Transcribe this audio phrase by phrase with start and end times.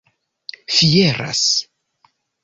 [0.77, 1.45] fieras